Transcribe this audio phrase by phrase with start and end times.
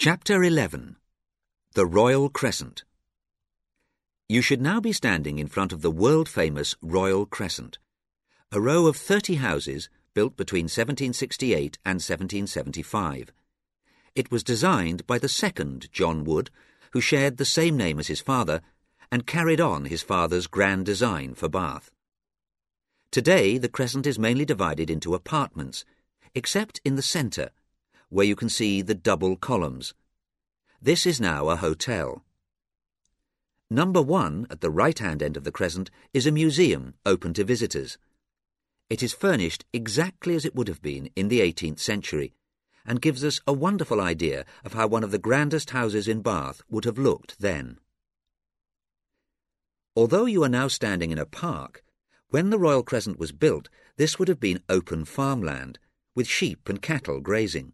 [0.00, 0.94] Chapter 11
[1.74, 2.84] The Royal Crescent
[4.28, 7.78] You should now be standing in front of the world-famous Royal Crescent,
[8.52, 13.32] a row of 30 houses built between 1768 and 1775.
[14.14, 16.50] It was designed by the second John Wood,
[16.92, 18.60] who shared the same name as his father
[19.10, 21.90] and carried on his father's grand design for Bath.
[23.10, 25.84] Today, the crescent is mainly divided into apartments,
[26.36, 27.50] except in the centre,
[28.08, 29.94] where you can see the double columns.
[30.80, 32.24] This is now a hotel.
[33.70, 37.98] Number one, at the right-hand end of the crescent, is a museum open to visitors.
[38.88, 42.32] It is furnished exactly as it would have been in the 18th century,
[42.86, 46.62] and gives us a wonderful idea of how one of the grandest houses in Bath
[46.70, 47.78] would have looked then.
[49.94, 51.82] Although you are now standing in a park,
[52.30, 55.78] when the Royal Crescent was built, this would have been open farmland,
[56.14, 57.72] with sheep and cattle grazing.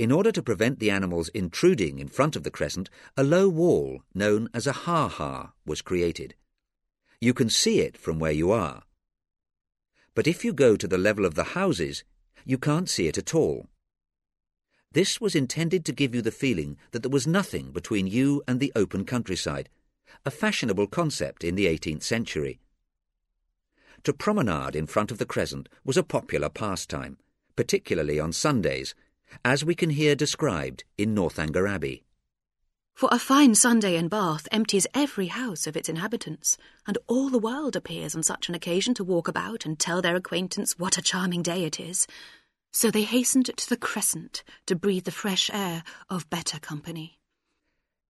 [0.00, 2.88] In order to prevent the animals intruding in front of the crescent,
[3.18, 6.34] a low wall, known as a ha-ha, was created.
[7.20, 8.84] You can see it from where you are.
[10.14, 12.02] But if you go to the level of the houses,
[12.46, 13.66] you can't see it at all.
[14.90, 18.58] This was intended to give you the feeling that there was nothing between you and
[18.58, 19.68] the open countryside,
[20.24, 22.58] a fashionable concept in the 18th century.
[24.04, 27.18] To promenade in front of the crescent was a popular pastime,
[27.54, 28.94] particularly on Sundays,
[29.44, 32.04] as we can hear described in Northanger Abbey.
[32.94, 37.38] For a fine Sunday in Bath empties every house of its inhabitants, and all the
[37.38, 41.02] world appears on such an occasion to walk about and tell their acquaintance what a
[41.02, 42.06] charming day it is.
[42.72, 47.18] So they hastened to the Crescent to breathe the fresh air of better company.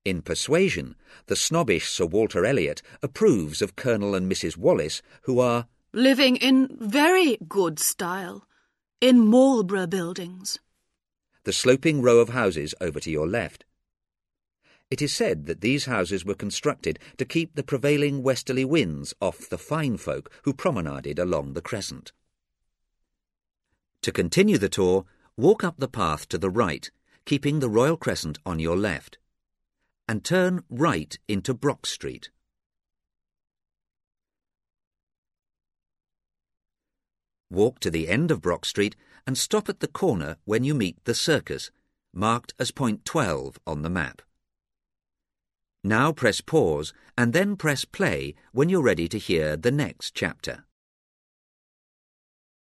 [0.04, 4.56] In Persuasion, the snobbish Sir Walter Elliot approves of Colonel and Mrs.
[4.56, 8.44] Wallis, who are living in very good style
[9.00, 10.58] in Marlborough buildings
[11.44, 13.64] the sloping row of houses over to your left.
[14.90, 19.48] It is said that these houses were constructed to keep the prevailing westerly winds off
[19.48, 22.12] the fine folk who promenaded along the crescent.
[24.02, 25.04] To continue the tour,
[25.36, 26.90] walk up the path to the right,
[27.24, 29.18] keeping the Royal Crescent on your left,
[30.08, 32.30] and turn right into Brock Street.
[37.50, 38.94] Walk to the end of Brock Street
[39.26, 41.70] and stop at the corner when you meet the circus,
[42.14, 44.22] marked as point 12 on the map.
[45.82, 50.64] Now press pause and then press play when you're ready to hear the next chapter.